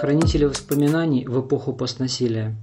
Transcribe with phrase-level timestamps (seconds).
[0.00, 2.56] Хранители воспоминаний в эпоху постнасилия.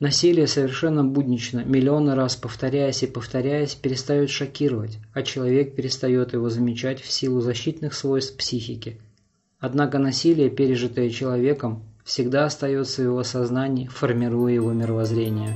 [0.00, 7.00] Насилие совершенно буднично, миллионы раз повторяясь и повторяясь, перестает шокировать, а человек перестает его замечать
[7.00, 8.98] в силу защитных свойств психики.
[9.60, 15.54] Однако насилие, пережитое человеком, всегда остается в его сознании, формируя его мировоззрение.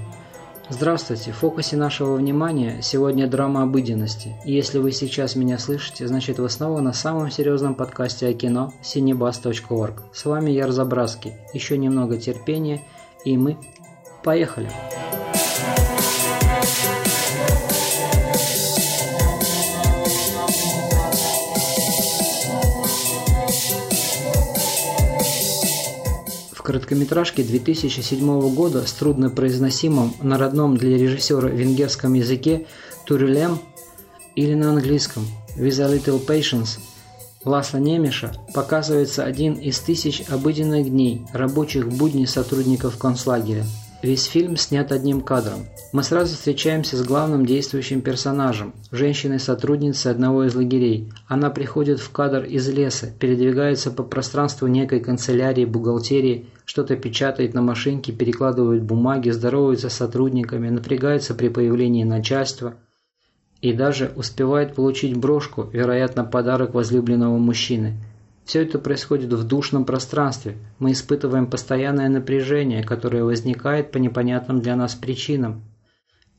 [0.69, 1.33] Здравствуйте!
[1.33, 4.37] В фокусе нашего внимания сегодня драма обыденности.
[4.45, 8.73] И если вы сейчас меня слышите, значит вы снова на самом серьезном подкасте о кино
[8.83, 10.03] cinebus.org.
[10.13, 11.35] С вами Яр Забраски.
[11.55, 12.83] Еще немного терпения,
[13.25, 13.57] и мы
[14.23, 14.71] поехали!
[15.11, 15.12] В
[26.73, 32.65] короткометражке 2007 года с труднопроизносимым на родном для режиссера венгерском языке
[33.05, 33.59] «Турелем»
[34.37, 35.27] или на английском
[35.59, 36.79] «With a little patience»
[37.45, 43.67] Ласла Немеша показывается один из тысяч обыденных дней рабочих будней сотрудников концлагеря–
[44.03, 45.67] Весь фильм снят одним кадром.
[45.93, 51.13] Мы сразу встречаемся с главным действующим персонажем, женщиной-сотрудницей одного из лагерей.
[51.29, 57.63] Она приходит в кадр из леса, передвигается по пространству некой канцелярии, бухгалтерии, что-то печатает на
[57.63, 62.75] машинке, перекладывает бумаги, здоровается с сотрудниками, напрягается при появлении начальства
[63.61, 67.95] и даже успевает получить брошку, вероятно, подарок возлюбленного мужчины–
[68.45, 70.57] все это происходит в душном пространстве.
[70.79, 75.63] Мы испытываем постоянное напряжение, которое возникает по непонятным для нас причинам.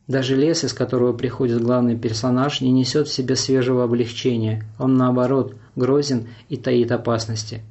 [0.08, 4.66] Даже лес, из которого приходит главный персонаж, не несет в себе свежего облегчения.
[4.78, 7.62] Он, наоборот, грозен и таит опасности.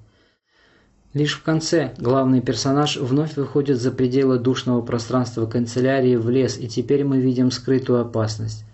[1.13, 6.69] Лишь в конце главный персонаж вновь выходит за пределы душного пространства канцелярии в лес, и
[6.69, 8.65] теперь мы видим скрытую опасность.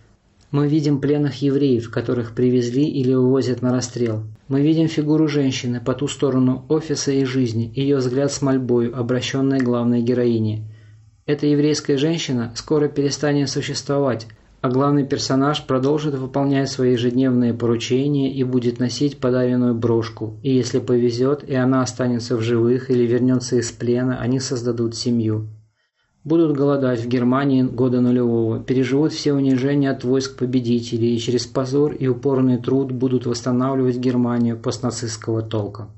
[0.50, 4.22] Мы видим пленных евреев, которых привезли или увозят на расстрел.
[4.48, 9.58] Мы видим фигуру женщины по ту сторону офиса и жизни, ее взгляд с мольбою, обращенной
[9.58, 10.62] главной героине.
[11.26, 14.26] Эта еврейская женщина скоро перестанет существовать,
[14.62, 20.38] а главный персонаж продолжит выполнять свои ежедневные поручения и будет носить подаренную брошку.
[20.42, 25.46] И если повезет, и она останется в живых или вернется из плена, они создадут семью
[26.28, 31.92] будут голодать в Германии года нулевого, переживут все унижения от войск победителей и через позор
[31.94, 35.88] и упорный труд будут восстанавливать Германию постнацистского толка.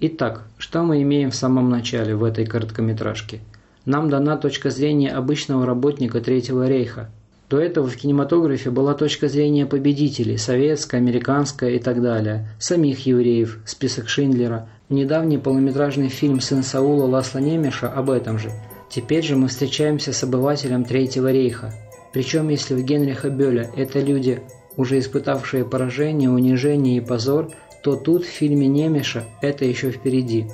[0.00, 3.40] Итак, что мы имеем в самом начале в этой короткометражке?
[3.84, 7.10] Нам дана точка зрения обычного работника Третьего рейха.
[7.50, 13.58] До этого в кинематографе была точка зрения победителей, советская, американская и так далее, самих евреев,
[13.66, 18.50] список Шиндлера, недавний полнометражный фильм «Сын Саула» Ласла Немеша об этом же–
[18.94, 21.72] Теперь же мы встречаемся с обывателем Третьего рейха.
[22.12, 24.42] Причем если у Генриха Бёля это люди,
[24.76, 27.50] уже испытавшие поражение, унижение и позор,
[27.82, 30.46] то тут в фильме Немеша это еще впереди.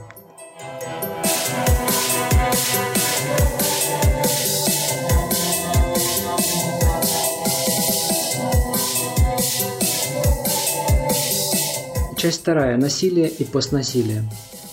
[12.16, 12.77] Часть вторая.
[12.77, 14.22] Насилие и постнасилие.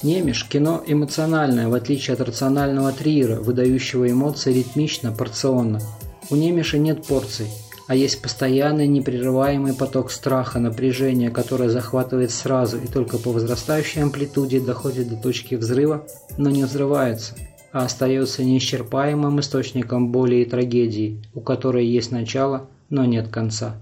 [0.05, 5.81] Немеш– кино эмоциональное, в отличие от рационального триера, выдающего эмоции ритмично, порционно.
[6.29, 7.47] У Немеша нет порций,
[7.87, 14.59] а есть постоянный непрерываемый поток страха, напряжения, которое захватывает сразу и только по возрастающей амплитуде
[14.59, 16.05] доходит до точки взрыва,
[16.37, 17.33] но не взрывается,
[17.71, 23.75] а остается неисчерпаемым источником боли и трагедии, у которой есть начало, но нет конца.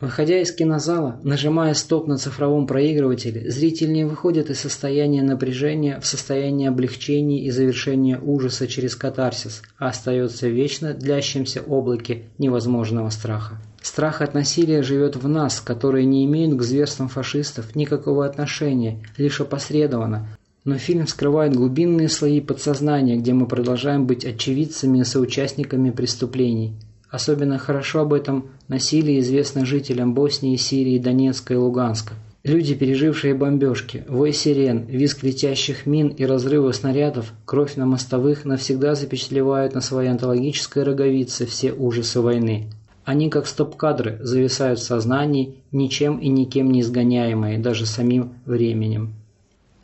[0.00, 6.06] Выходя из кинозала, нажимая стоп на цифровом проигрывателе, зритель не выходит из состояния напряжения в
[6.06, 13.58] состояние облегчения и завершения ужаса через катарсис, а остается вечно длящемся облаке невозможного страха.
[13.82, 19.40] Страх от насилия живет в нас, которые не имеют к зверствам фашистов никакого отношения, лишь
[19.40, 20.26] опосредованно,
[20.64, 26.74] но фильм скрывает глубинные слои подсознания, где мы продолжаем быть очевидцами и соучастниками преступлений.
[27.14, 32.14] Особенно хорошо об этом насилии известно жителям Боснии, Сирии, Донецка и Луганска.
[32.42, 38.96] Люди, пережившие бомбежки, вой сирен, визг летящих мин и разрывы снарядов, кровь на мостовых навсегда
[38.96, 42.66] запечатлевают на своей антологической роговице все ужасы войны.
[43.04, 49.14] Они, как стоп-кадры, зависают в сознании, ничем и никем не изгоняемые, даже самим временем.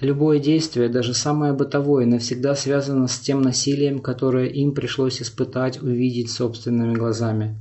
[0.00, 6.31] Любое действие, даже самое бытовое, навсегда связано с тем насилием, которое им пришлось испытать, увидеть
[6.31, 7.56] собственными глазами.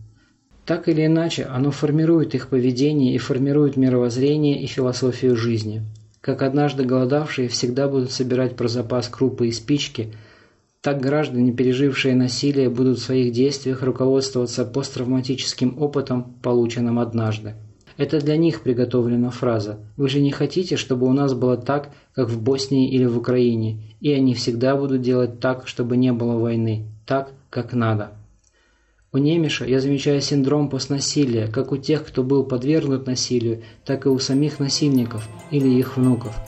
[0.66, 5.84] Так или иначе, оно формирует их поведение и формирует мировоззрение и философию жизни.
[6.22, 10.14] Как однажды голодавшие всегда будут собирать про запас крупы и спички,
[10.82, 17.56] Так граждане, пережившие насилие, будут в своих действиях руководствоваться посттравматическим опытом, полученным однажды.
[18.00, 22.30] Это для них приготовлена фраза «Вы же не хотите, чтобы у нас было так, как
[22.30, 26.86] в Боснии или в Украине, и они всегда будут делать так, чтобы не было войны,
[27.06, 28.12] так, как надо».
[29.12, 34.10] У Немиша я замечаю синдром постнасилия, как у тех, кто был подвергнут насилию, так и
[34.10, 36.40] у самих насильников или их внуков.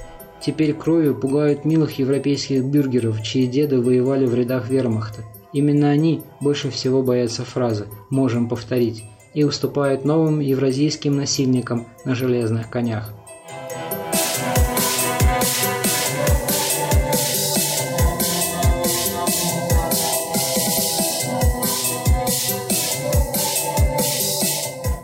[0.42, 5.24] Теперь кровью пугают милых европейских бюргеров, чьи деды воевали в рядах вермахта.
[5.52, 12.70] Именно они больше всего боятся фразы «можем повторить» и уступают новым евразийским насильникам на железных
[12.70, 13.14] конях.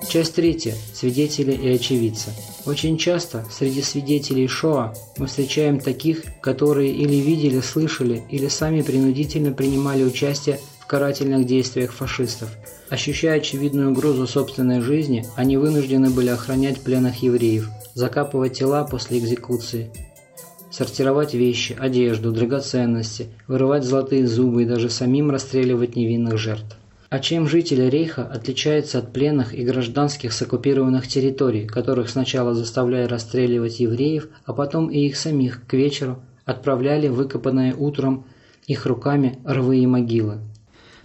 [0.09, 0.73] Часть третья.
[0.93, 2.31] Свидетели и очевидцы.
[2.65, 9.51] Очень часто среди свидетелей Шоа мы встречаем таких, которые или видели, слышали, или сами принудительно
[9.51, 12.49] принимали участие в карательных действиях фашистов.
[12.89, 19.91] Ощущая очевидную угрозу собственной жизни, они вынуждены были охранять пленных евреев, закапывать тела после экзекуции,
[20.71, 26.77] сортировать вещи, одежду, драгоценности, вырывать золотые зубы и даже самим расстреливать невинных жертв.
[27.09, 33.07] А чем жители Рейха отличаются от пленных и гражданских с оккупированных территорий, которых сначала заставляли
[33.07, 38.23] расстреливать евреев, а потом и их самих к вечеру отправляли выкопанные утром
[38.67, 40.39] их руками рвы и могилы?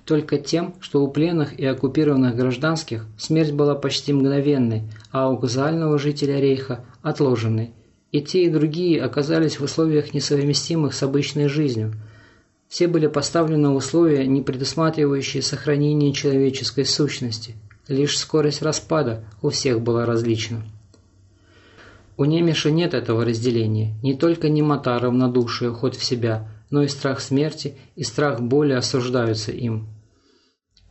[0.05, 5.99] Только тем, что у пленных и оккупированных гражданских смерть была почти мгновенной, а у казуального
[5.99, 7.71] жителя Рейха– отложенной.
[8.11, 11.93] И те, и другие оказались в условиях несовместимых с обычной жизнью–
[12.73, 17.55] все были поставлены условия, не предусматривающие сохранение человеческой сущности.
[17.87, 20.63] Лишь скорость распада у всех была различна.
[22.17, 23.93] У Немеша нет этого разделения.
[24.03, 29.53] Не только немота, равнодушие, уход в себя, но и страх смерти и страх боли осуждаются
[29.53, 29.87] им.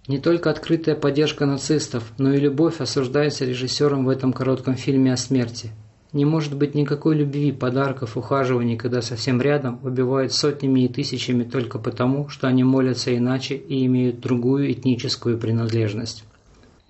[0.07, 5.17] Не только открытая поддержка нацистов, но и любовь осуждается режиссером в этом коротком фильме о
[5.17, 5.71] смерти–
[6.13, 11.79] не может быть никакой любви, подарков, ухаживаний, когда совсем рядом убивают сотнями и тысячами только
[11.79, 16.25] потому, что они молятся иначе и имеют другую этническую принадлежность.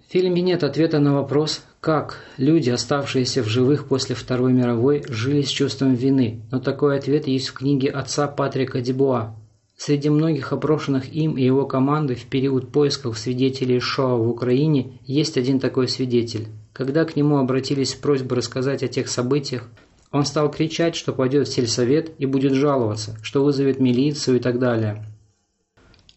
[0.08, 5.42] В фильме нет ответа на вопрос, как люди, оставшиеся в живых после Второй мировой, жили
[5.42, 9.36] с чувством вины, но такой ответ есть в книге отца Патрика Дебуа.
[9.75, 15.38] Среди многих опрошенных им и его команды в период поисков свидетелей Шоа в Украине есть
[15.38, 19.68] один такой свидетель когда к нему обратились с просьбой рассказать о тех событиях,
[20.12, 24.60] он стал кричать, что пойдет в сельсовет и будет жаловаться, что вызовет милицию и так
[24.60, 25.06] далее.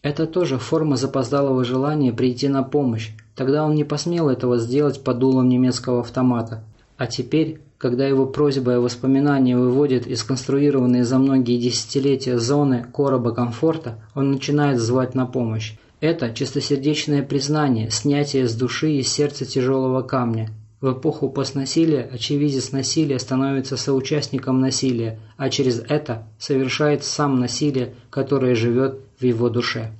[0.05, 3.09] Это тоже форма запоздалого желания прийти на помощь.
[3.35, 6.63] Тогда он не посмел этого сделать под дулом немецкого автомата.
[6.95, 13.31] А теперь, когда его просьба и воспоминания выводят из конструированной за многие десятилетия зоны короба
[13.31, 15.73] комфорта, он начинает звать на помощь.
[16.01, 20.51] Это чистосердечное признание, снятие с души и сердца тяжелого камня.
[20.85, 28.53] В эпоху постнасилия очевидец насилия становится соучастником насилия, а через это совершает сам насилие, которое
[28.53, 29.93] живет в его душе.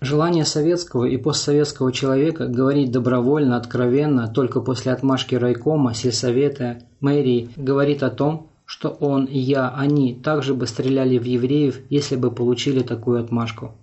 [0.00, 8.02] Желание советского и постсоветского человека говорить добровольно, откровенно, только после отмашки райкома, сельсовета, мэрии, говорит
[8.02, 13.20] о том, что он, я, они также бы стреляли в евреев, если бы получили такую
[13.20, 13.74] отмашку.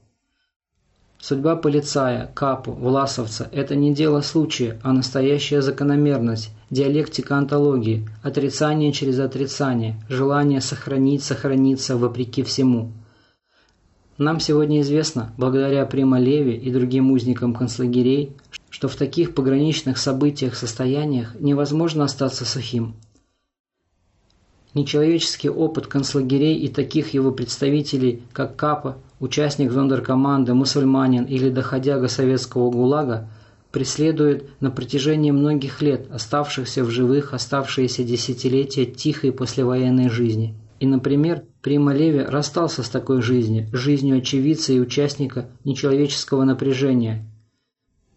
[1.26, 9.20] Судьба полицая, капу, власовца– это не дело случая, а настоящая закономерность, диалектика антологии, отрицание через
[9.20, 12.92] отрицание, желание сохранить, сохраниться вопреки всему.
[14.18, 18.34] Нам сегодня известно, благодаря Прима Леви и другим узникам концлагерей,
[18.70, 22.96] что в таких пограничных событиях состояниях невозможно остаться сухим.
[24.74, 32.70] Нечеловеческий опыт концлагерей и таких его представителей, как Капа, участник зондеркоманды, мусульманин или доходяга советского
[32.70, 33.30] ГУЛАГа,
[33.72, 40.56] преследует на протяжении многих лет оставшихся в живых оставшиеся десятилетия тихой послевоенной жизни.
[40.82, 47.26] И, например, Прима Леви расстался с такой жизнью, жизнью очевидца и участника нечеловеческого напряжения,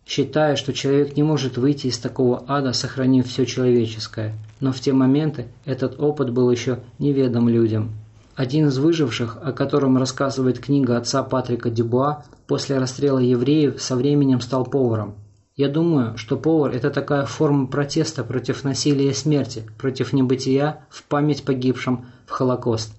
[0.04, 4.34] считая, что человек не может выйти из такого ада, сохранив все человеческое.
[4.58, 7.92] Но в те моменты этот опыт был еще неведом людям.
[8.36, 14.42] Один из выживших, о котором рассказывает книга отца Патрика Дюбуа, после расстрела евреев со временем
[14.42, 15.14] стал поваром.
[15.56, 21.02] Я думаю, что повар– это такая форма протеста против насилия и смерти, против небытия в
[21.04, 22.92] память погибшим в Холокост.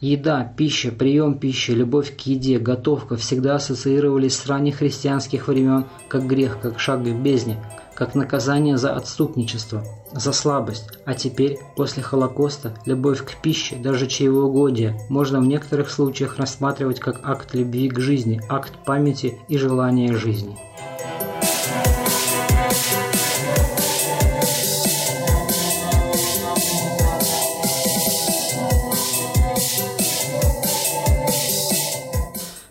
[0.00, 6.26] Еда, пища, прием пищи, любовь к еде, готовка всегда ассоциировались с ранних христианских времен как
[6.26, 7.56] грех, как шаг в бездне,
[7.98, 10.84] как наказание за отступничество, за слабость.
[11.04, 17.18] А теперь, после Холокоста, любовь к пище, даже чревоугодие, можно в некоторых случаях рассматривать как
[17.24, 20.56] акт любви к жизни, акт памяти и желания жизни.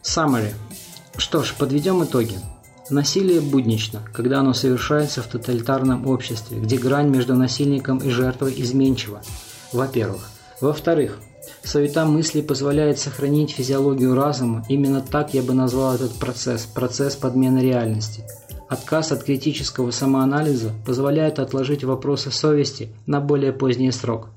[0.03, 0.53] Summary.
[1.17, 2.39] Что ж, подведем итоги.
[2.89, 9.21] Насилие буднично, когда оно совершается в тоталитарном обществе, где грань между насильником и жертвой изменчива.
[9.73, 10.29] Во-первых.
[10.61, 11.19] Во-вторых,
[11.63, 17.59] суета мысли позволяет сохранить физиологию разума, именно так я бы назвал этот процесс, процесс подмены
[17.59, 18.23] реальности.
[18.69, 24.29] Отказ от критического самоанализа позволяет отложить вопросы совести на более поздний срок.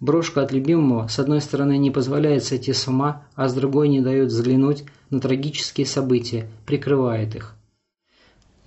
[0.00, 4.00] Брошка от любимого с одной стороны не позволяет сойти с ума, а с другой не
[4.00, 7.56] дает взглянуть на трагические события, прикрывает их.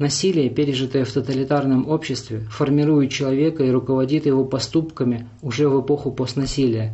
[0.04, 6.94] Насилие, пережитое в тоталитарном обществе, формирует человека и руководит его поступками уже в эпоху постнасилия.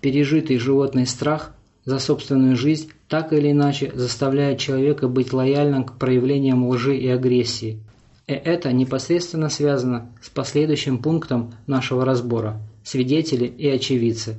[0.00, 1.54] Пережитый животный страх
[1.84, 7.82] за собственную жизнь так или иначе заставляет человека быть лояльным к проявлениям лжи и агрессии.
[8.26, 14.36] И это непосредственно связано с последующим пунктом нашего разбора– свидетели и очевидцы.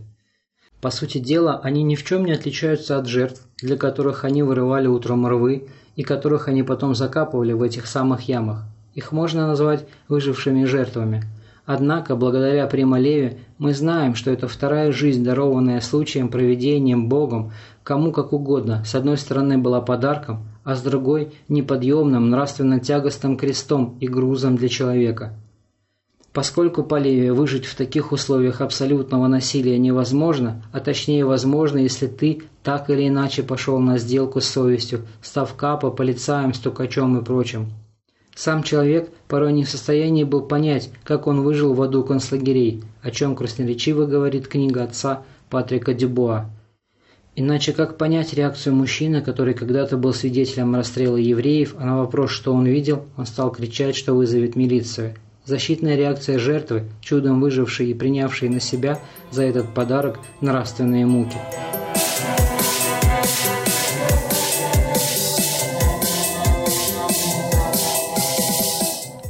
[0.81, 4.87] По сути дела, они ни в чем не отличаются от жертв, для которых они вырывали
[4.87, 5.67] утром рвы
[6.01, 8.63] и которых они потом закапывали в этих самых ямах.
[8.95, 11.21] Их можно назвать выжившими жертвами.
[11.63, 17.51] Однако, благодаря Прима Леви, мы знаем, что это вторая жизнь, дарованная случаем, проведением Богом,
[17.83, 23.95] кому как угодно, с одной стороны была подарком, а с другой– неподъемным, нравственно тягостным крестом
[23.99, 25.35] и грузом для человека–
[26.33, 32.43] Поскольку по Леве выжить в таких условиях абсолютного насилия невозможно, а точнее возможно, если ты
[32.63, 37.67] так или иначе пошел на сделку с совестью, став капо, полицаем, стукачом и прочим.
[38.33, 43.11] Сам человек порой не в состоянии был понять, как он выжил в аду концлагерей, о
[43.11, 46.49] чем красноречиво говорит книга отца Патрика Дюбуа.
[47.35, 52.53] Иначе как понять реакцию мужчины, который когда-то был свидетелем расстрела евреев, а на вопрос, что
[52.53, 58.49] он видел, он стал кричать, что вызовет милицию– Защитная реакция жертвы, чудом выжившей и принявшей
[58.49, 58.99] на себя
[59.31, 61.37] за этот подарок нравственные муки.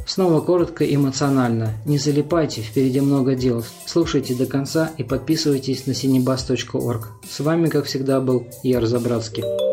[0.06, 1.72] Снова коротко и эмоционально.
[1.86, 3.64] Не залипайте, впереди много дел.
[3.86, 7.08] Слушайте до конца и подписывайтесь на cinebus.org.
[7.26, 9.71] С вами, как всегда, был Яр Забратский.